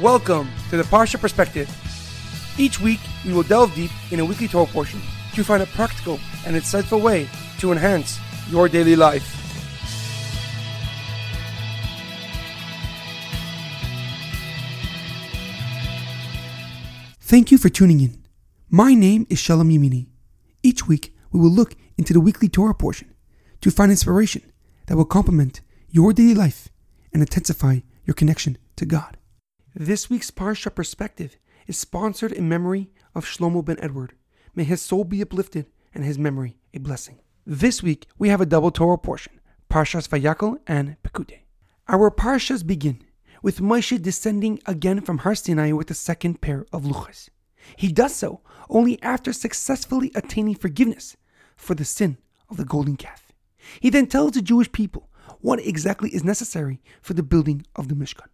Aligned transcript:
Welcome 0.00 0.50
to 0.68 0.76
the 0.76 0.82
Parsha 0.82 1.18
Perspective. 1.18 1.70
Each 2.58 2.78
week, 2.78 3.00
we 3.24 3.32
will 3.32 3.42
delve 3.42 3.74
deep 3.74 3.90
in 4.10 4.20
a 4.20 4.24
weekly 4.26 4.46
Torah 4.46 4.66
portion 4.66 5.00
to 5.32 5.42
find 5.42 5.62
a 5.62 5.66
practical 5.68 6.20
and 6.44 6.54
insightful 6.54 7.00
way 7.00 7.30
to 7.60 7.72
enhance 7.72 8.18
your 8.50 8.68
daily 8.68 8.94
life. 8.94 9.24
Thank 17.22 17.50
you 17.50 17.56
for 17.56 17.70
tuning 17.70 18.00
in. 18.00 18.22
My 18.68 18.92
name 18.92 19.26
is 19.30 19.38
Shalom 19.38 19.70
Yamini. 19.70 20.08
Each 20.62 20.86
week, 20.86 21.16
we 21.32 21.40
will 21.40 21.48
look 21.48 21.74
into 21.96 22.12
the 22.12 22.20
weekly 22.20 22.50
Torah 22.50 22.74
portion 22.74 23.14
to 23.62 23.70
find 23.70 23.90
inspiration 23.90 24.42
that 24.88 24.96
will 24.98 25.06
complement 25.06 25.62
your 25.88 26.12
daily 26.12 26.34
life 26.34 26.68
and 27.14 27.22
intensify 27.22 27.78
your 28.04 28.12
connection 28.12 28.58
to 28.76 28.84
God. 28.84 29.15
This 29.78 30.08
week's 30.08 30.30
Parsha 30.30 30.74
Perspective 30.74 31.36
is 31.66 31.76
sponsored 31.76 32.32
in 32.32 32.48
memory 32.48 32.88
of 33.14 33.26
Shlomo 33.26 33.62
ben 33.62 33.76
Edward. 33.78 34.14
May 34.54 34.64
his 34.64 34.80
soul 34.80 35.04
be 35.04 35.20
uplifted 35.20 35.66
and 35.92 36.02
his 36.02 36.18
memory 36.18 36.56
a 36.72 36.78
blessing. 36.78 37.18
This 37.44 37.82
week, 37.82 38.06
we 38.16 38.30
have 38.30 38.40
a 38.40 38.46
double 38.46 38.70
Torah 38.70 38.96
portion, 38.96 39.38
Parshas 39.68 40.08
Vayakhel 40.08 40.60
and 40.66 40.96
Pekudei. 41.02 41.40
Our 41.88 42.10
Parshas 42.10 42.66
begin 42.66 43.02
with 43.42 43.60
Moshe 43.60 44.00
descending 44.00 44.60
again 44.64 45.02
from 45.02 45.18
Har 45.18 45.34
Sinai 45.34 45.72
with 45.72 45.88
the 45.88 45.94
second 45.94 46.40
pair 46.40 46.64
of 46.72 46.84
Luchos. 46.84 47.28
He 47.76 47.92
does 47.92 48.14
so 48.14 48.40
only 48.70 48.98
after 49.02 49.30
successfully 49.34 50.10
attaining 50.14 50.54
forgiveness 50.54 51.18
for 51.54 51.74
the 51.74 51.84
sin 51.84 52.16
of 52.48 52.56
the 52.56 52.64
golden 52.64 52.96
calf. 52.96 53.30
He 53.80 53.90
then 53.90 54.06
tells 54.06 54.32
the 54.32 54.40
Jewish 54.40 54.72
people 54.72 55.10
what 55.42 55.60
exactly 55.60 56.08
is 56.14 56.24
necessary 56.24 56.80
for 57.02 57.12
the 57.12 57.22
building 57.22 57.66
of 57.76 57.88
the 57.88 57.94
Mishkan. 57.94 58.28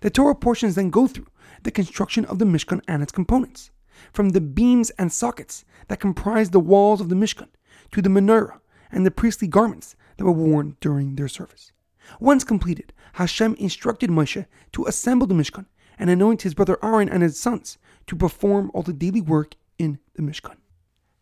The 0.00 0.10
Torah 0.10 0.34
portions 0.34 0.74
then 0.74 0.90
go 0.90 1.06
through 1.06 1.26
the 1.62 1.70
construction 1.70 2.24
of 2.26 2.38
the 2.38 2.44
Mishkan 2.44 2.80
and 2.86 3.02
its 3.02 3.12
components, 3.12 3.70
from 4.12 4.30
the 4.30 4.40
beams 4.40 4.90
and 4.90 5.12
sockets 5.12 5.64
that 5.88 6.00
comprise 6.00 6.50
the 6.50 6.60
walls 6.60 7.00
of 7.00 7.08
the 7.08 7.16
Mishkan 7.16 7.48
to 7.92 8.02
the 8.02 8.08
menorah 8.08 8.60
and 8.92 9.04
the 9.04 9.10
priestly 9.10 9.48
garments 9.48 9.96
that 10.16 10.24
were 10.24 10.32
worn 10.32 10.76
during 10.80 11.16
their 11.16 11.28
service. 11.28 11.72
Once 12.20 12.44
completed, 12.44 12.92
Hashem 13.14 13.54
instructed 13.56 14.10
Moshe 14.10 14.46
to 14.72 14.86
assemble 14.86 15.26
the 15.26 15.34
Mishkan 15.34 15.66
and 15.98 16.08
anoint 16.08 16.42
his 16.42 16.54
brother 16.54 16.78
Aaron 16.82 17.08
and 17.08 17.22
his 17.22 17.38
sons 17.38 17.78
to 18.06 18.16
perform 18.16 18.70
all 18.72 18.82
the 18.82 18.92
daily 18.92 19.20
work 19.20 19.56
in 19.78 19.98
the 20.14 20.22
Mishkan. 20.22 20.56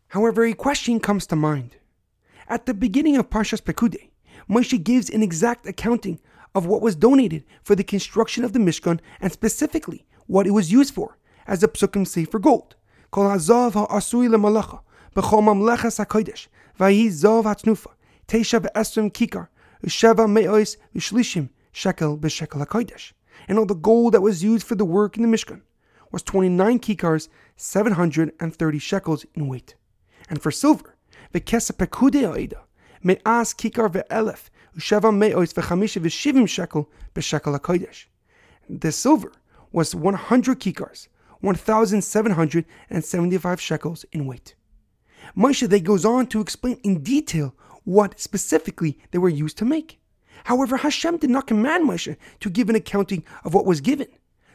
However, 0.09 0.45
a 0.45 0.53
question 0.53 1.01
comes 1.01 1.27
to 1.27 1.37
mind. 1.37 1.77
At 2.49 2.67
the 2.67 2.75
beginning 2.75 3.17
of 3.17 3.31
Parshas 3.31 3.61
Pekudei, 3.61 4.11
Moshe 4.49 4.83
gives 4.83 5.11
an 5.11 5.23
exact 5.23 5.67
accounting 5.67 6.21
of 6.55 6.67
what 6.67 6.83
was 6.83 6.97
donated 6.97 7.45
for 7.63 7.75
the 7.75 7.85
construction 7.85 8.45
of 8.45 8.53
the 8.53 8.59
Mishkan 8.59 9.01
and 9.21 9.33
specifically 9.33 10.07
what 10.27 10.47
it 10.47 10.53
was 10.53 10.73
used 10.73 10.95
for, 10.95 11.19
as 11.47 11.61
the 11.61 11.69
psukim 11.69 12.07
say 12.07 12.25
for 12.25 12.39
gold. 12.39 12.77
Kol. 13.11 13.31
And 23.49 23.59
all 23.59 23.67
the 23.67 23.75
gold 23.75 24.15
that 24.15 24.23
was 24.23 24.43
used 24.43 24.67
for 24.67 24.75
the 24.75 24.85
work 24.85 25.17
in 25.17 25.23
the 25.23 25.29
Mishkan 25.29 25.63
was 26.11 26.23
29 26.23 26.79
kikars, 26.81 27.29
730 27.57 28.79
shekels 28.79 29.27
in 29.35 29.49
weight. 29.49 29.75
And 30.29 30.41
for 30.43 30.51
silver, 30.51 30.97
v'kesa 31.33 31.73
pekudei 31.73 32.27
ha'eda, 32.27 32.63
me'as 33.03 33.55
kikar 33.55 33.89
ve'elef, 33.91 34.49
The 38.69 38.93
silver 38.93 39.33
was 39.73 39.95
100 39.95 40.61
kikars, 40.61 41.09
1,775 41.41 43.61
shekels 43.61 44.05
in 44.13 44.27
weight. 44.27 44.55
Moshe 45.37 45.69
then 45.69 45.83
goes 45.83 46.05
on 46.05 46.27
to 46.27 46.41
explain 46.41 46.79
in 46.85 47.03
detail 47.03 47.55
what 47.85 48.21
specifically 48.21 48.99
they 49.13 49.19
were 49.19 49.29
used 49.29 49.57
to 49.59 49.65
make. 49.65 50.01
However, 50.45 50.77
Hashem 50.77 51.19
did 51.19 51.31
not 51.31 51.47
command 51.47 51.89
Moshe 51.89 52.17
to 52.41 52.51
give 52.51 52.69
an 52.69 52.77
accounting 52.77 53.25
of 53.45 53.55
what 53.55 53.65
was 53.65 53.81
given. 53.81 54.09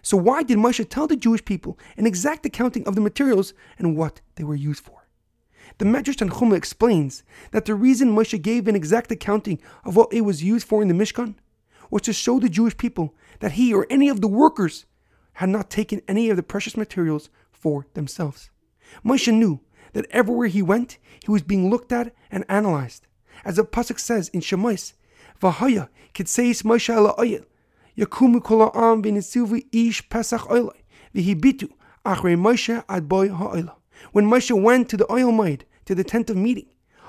So 0.04 0.18
why 0.18 0.44
did 0.44 0.58
Moshe 0.58 0.88
tell 0.88 1.08
the 1.08 1.16
Jewish 1.16 1.46
people 1.46 1.80
an 1.98 2.06
exact 2.06 2.46
accounting 2.46 2.88
of 2.88 2.96
the 2.96 3.02
materials 3.02 3.54
and 3.80 3.98
what 3.98 4.22
they 4.36 4.44
were 4.44 4.56
used 4.56 4.84
for? 4.84 5.01
The 5.78 5.86
Medrash 5.86 6.18
Tanchuma 6.18 6.56
explains 6.56 7.24
that 7.52 7.66
the 7.66 7.76
reason 7.76 8.16
Moshe 8.16 8.40
gave 8.42 8.68
an 8.68 8.76
exact 8.76 9.12
accounting 9.12 9.60
of 9.84 9.96
what 9.96 10.14
it 10.14 10.22
was 10.22 10.44
used 10.44 10.68
for 10.68 10.82
in 10.82 10.88
the 10.88 10.94
Mishkan 10.94 11.36
was 11.90 12.04
to 12.04 12.14
show 12.14 12.40
the 12.40 12.50
Jewish 12.50 12.78
people 12.78 13.16
that 13.40 13.54
he 13.54 13.74
or 13.74 13.88
any 13.90 14.10
of 14.10 14.22
the 14.22 14.28
workers 14.28 14.86
had 15.34 15.50
not 15.50 15.70
taken 15.70 16.02
any 16.08 16.30
of 16.30 16.38
the 16.38 16.44
precious 16.44 16.78
materials 16.78 17.30
for 17.52 17.88
themselves. 17.94 18.50
Moshe 19.06 19.34
knew 19.34 19.60
that 19.94 20.06
everywhere 20.12 20.48
he 20.48 20.62
went, 20.62 20.98
he 21.24 21.32
was 21.32 21.42
being 21.42 21.70
looked 21.70 21.92
at 21.92 22.14
and 22.30 22.46
analyzed. 22.48 23.08
As 23.44 23.56
the 23.56 23.64
pasuk 23.64 24.00
says 24.00 24.30
in 24.30 24.42
Shemais, 24.42 24.94
"Vahaya 25.42 25.90
kitseis 26.14 26.64
Moshe 26.64 26.94
ala 26.96 27.16
oyel, 27.18 27.46
yakumu 27.98 28.44
kol 28.44 28.60
ha'am 28.60 29.02
v'nesivu 29.02 29.66
ish 29.72 30.08
pesach 30.10 30.42
oilai, 30.42 30.82
v'hibitu 31.16 31.70
achrei 32.06 32.38
Moshe 32.38 32.84
ad 32.88 33.10
boy 33.10 33.30
ha'oila." 33.30 33.76
When 34.12 34.26
Moshe 34.26 34.52
went 34.52 34.90
to 34.90 34.98
the 34.98 35.06
Ohel 35.06 35.34
Moed, 35.34 35.62
to 35.86 35.96
the 35.96 36.04
tent 36.04 36.30
of 36.30 36.38
meeting, 36.38 36.68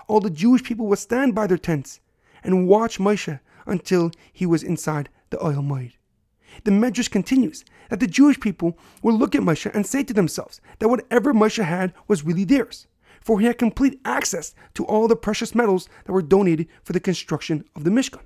all 0.08 0.20
the 0.20 0.30
Jewish 0.30 0.62
people 0.62 0.86
would 0.86 0.98
stand 0.98 1.34
by 1.34 1.46
their 1.46 1.58
tents 1.58 2.00
and 2.42 2.66
watch 2.66 2.98
Moshe 2.98 3.40
until 3.66 4.10
he 4.32 4.46
was 4.46 4.62
inside 4.62 5.08
the 5.30 5.38
Ohel 5.38 5.66
Moed. 5.66 5.92
The 6.64 6.70
Medrash 6.70 7.10
continues 7.10 7.64
that 7.88 8.00
the 8.00 8.06
Jewish 8.06 8.38
people 8.38 8.78
would 9.02 9.14
look 9.14 9.34
at 9.34 9.42
Moshe 9.42 9.70
and 9.74 9.86
say 9.86 10.02
to 10.04 10.12
themselves 10.12 10.60
that 10.78 10.88
whatever 10.88 11.32
Moshe 11.32 11.64
had 11.64 11.94
was 12.08 12.24
really 12.24 12.44
theirs, 12.44 12.86
for 13.20 13.40
he 13.40 13.46
had 13.46 13.58
complete 13.58 14.00
access 14.04 14.54
to 14.74 14.84
all 14.84 15.08
the 15.08 15.16
precious 15.16 15.54
metals 15.54 15.88
that 16.04 16.12
were 16.12 16.22
donated 16.22 16.68
for 16.82 16.92
the 16.92 17.00
construction 17.00 17.64
of 17.74 17.84
the 17.84 17.90
Mishkan. 17.90 18.20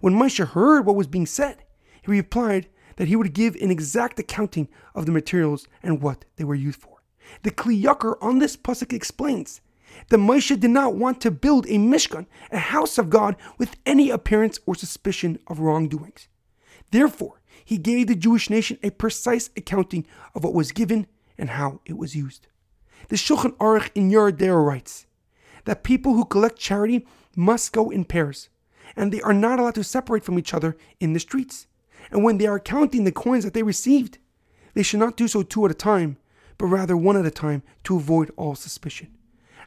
When 0.00 0.14
Moshe 0.14 0.46
heard 0.46 0.86
what 0.86 0.96
was 0.96 1.06
being 1.06 1.26
said, 1.26 1.64
he 2.02 2.10
replied 2.10 2.68
that 2.96 3.08
he 3.08 3.16
would 3.16 3.34
give 3.34 3.56
an 3.56 3.70
exact 3.70 4.18
accounting 4.18 4.68
of 4.94 5.06
the 5.06 5.12
materials 5.12 5.66
and 5.82 6.00
what 6.00 6.24
they 6.36 6.44
were 6.44 6.54
used 6.54 6.80
for. 6.80 6.95
The 7.42 7.50
Kli 7.50 7.82
Yakar 7.82 8.16
on 8.20 8.38
this 8.38 8.56
pasuk 8.56 8.92
explains 8.92 9.60
that 10.08 10.18
Moshe 10.18 10.58
did 10.58 10.70
not 10.70 10.94
want 10.94 11.20
to 11.22 11.30
build 11.30 11.66
a 11.66 11.78
Mishkan, 11.78 12.26
a 12.50 12.58
house 12.58 12.98
of 12.98 13.10
God, 13.10 13.36
with 13.58 13.76
any 13.86 14.10
appearance 14.10 14.58
or 14.66 14.74
suspicion 14.74 15.38
of 15.46 15.60
wrongdoings. 15.60 16.28
Therefore, 16.90 17.40
he 17.64 17.78
gave 17.78 18.06
the 18.06 18.14
Jewish 18.14 18.50
nation 18.50 18.78
a 18.82 18.90
precise 18.90 19.50
accounting 19.56 20.06
of 20.34 20.44
what 20.44 20.54
was 20.54 20.72
given 20.72 21.06
and 21.38 21.50
how 21.50 21.80
it 21.84 21.96
was 21.96 22.14
used. 22.14 22.46
The 23.08 23.16
Shulchan 23.16 23.56
Aruch 23.56 23.90
in 23.94 24.10
Yoreh 24.10 24.36
De'ah 24.36 24.66
writes 24.66 25.06
that 25.64 25.84
people 25.84 26.14
who 26.14 26.24
collect 26.24 26.58
charity 26.58 27.06
must 27.34 27.72
go 27.72 27.90
in 27.90 28.04
pairs, 28.04 28.48
and 28.96 29.12
they 29.12 29.20
are 29.22 29.34
not 29.34 29.58
allowed 29.58 29.74
to 29.76 29.84
separate 29.84 30.24
from 30.24 30.38
each 30.38 30.54
other 30.54 30.76
in 31.00 31.12
the 31.12 31.20
streets. 31.20 31.66
And 32.10 32.22
when 32.22 32.38
they 32.38 32.46
are 32.46 32.60
counting 32.60 33.04
the 33.04 33.12
coins 33.12 33.44
that 33.44 33.52
they 33.52 33.62
received, 33.62 34.18
they 34.74 34.82
should 34.82 35.00
not 35.00 35.16
do 35.16 35.26
so 35.26 35.42
two 35.42 35.64
at 35.64 35.70
a 35.70 35.74
time, 35.74 36.18
but 36.58 36.66
rather 36.66 36.96
one 36.96 37.16
at 37.16 37.26
a 37.26 37.30
time 37.30 37.62
to 37.84 37.96
avoid 37.96 38.30
all 38.36 38.54
suspicion. 38.54 39.08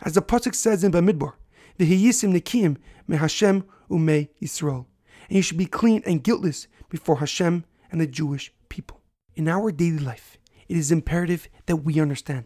As 0.02 0.14
the 0.14 0.22
pasuk 0.22 0.56
says 0.56 0.84
in 0.84 0.92
Bamidbar, 0.92 1.34
"V'hiyisim 1.78 2.34
nekiim 2.34 2.78
me 3.08 3.18
Hashem 3.18 3.64
ume 3.90 4.28
Yisrael," 4.42 4.86
and 5.28 5.36
you 5.36 5.42
should 5.42 5.58
be 5.58 5.66
clean 5.66 6.02
and 6.06 6.24
guiltless 6.24 6.68
before 6.90 7.18
Hashem 7.18 7.66
and 7.92 8.00
the 8.00 8.08
Jewish 8.08 8.54
people. 8.70 9.02
In 9.36 9.48
our 9.48 9.72
daily 9.72 10.00
life, 10.00 10.38
it 10.68 10.78
is 10.78 10.92
imperative 10.92 11.48
that 11.66 11.78
we 11.78 12.00
understand 12.00 12.46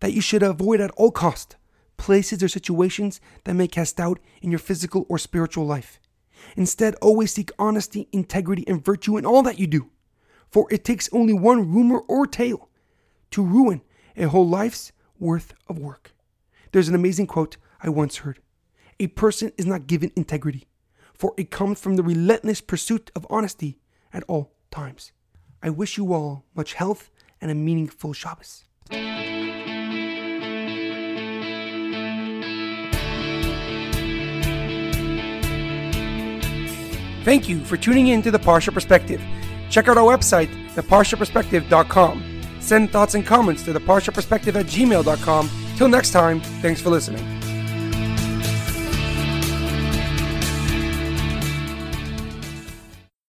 that 0.00 0.12
you 0.12 0.20
should 0.20 0.42
avoid 0.42 0.80
at 0.80 0.90
all 0.92 1.10
cost 1.10 1.56
places 1.96 2.42
or 2.42 2.48
situations 2.48 3.20
that 3.44 3.54
may 3.54 3.68
cast 3.68 3.96
doubt 3.96 4.18
in 4.40 4.50
your 4.50 4.58
physical 4.58 5.06
or 5.08 5.18
spiritual 5.18 5.64
life. 5.64 6.00
Instead, 6.56 6.96
always 6.96 7.32
seek 7.32 7.52
honesty, 7.58 8.08
integrity, 8.10 8.64
and 8.66 8.84
virtue 8.84 9.16
in 9.16 9.24
all 9.24 9.42
that 9.42 9.60
you 9.60 9.68
do, 9.68 9.90
for 10.50 10.66
it 10.72 10.84
takes 10.84 11.08
only 11.12 11.32
one 11.32 11.72
rumor 11.72 11.98
or 12.08 12.26
tale 12.26 12.68
to 13.32 13.44
ruin 13.44 13.82
a 14.16 14.28
whole 14.28 14.48
life's 14.48 14.92
worth 15.18 15.54
of 15.68 15.78
work. 15.78 16.12
There's 16.72 16.88
an 16.88 16.94
amazing 16.94 17.26
quote 17.26 17.56
I 17.82 17.88
once 17.88 18.18
heard 18.18 18.38
A 19.00 19.08
person 19.08 19.52
is 19.58 19.66
not 19.66 19.86
given 19.86 20.12
integrity, 20.16 20.68
for 21.14 21.34
it 21.36 21.50
comes 21.50 21.80
from 21.80 21.96
the 21.96 22.02
relentless 22.02 22.60
pursuit 22.60 23.10
of 23.14 23.26
honesty 23.28 23.78
at 24.12 24.24
all 24.28 24.52
times. 24.70 25.12
I 25.62 25.70
wish 25.70 25.96
you 25.96 26.12
all 26.12 26.44
much 26.54 26.74
health 26.74 27.10
and 27.40 27.50
a 27.50 27.54
meaningful 27.54 28.12
Shabbos. 28.12 28.64
Thank 37.24 37.48
you 37.48 37.64
for 37.64 37.76
tuning 37.76 38.08
in 38.08 38.20
to 38.22 38.32
the 38.32 38.38
Parsha 38.38 38.74
Perspective. 38.74 39.22
Check 39.70 39.86
out 39.86 39.96
our 39.96 40.04
website, 40.04 40.48
theparshaperspective.com. 40.74 42.31
Send 42.62 42.90
thoughts 42.90 43.14
and 43.14 43.26
comments 43.26 43.64
to 43.64 43.72
theparshaperspective 43.74 44.54
at 44.54 44.66
gmail.com. 44.66 45.50
Till 45.76 45.88
next 45.88 46.12
time, 46.12 46.40
thanks 46.62 46.80
for 46.80 46.90
listening. 46.90 47.41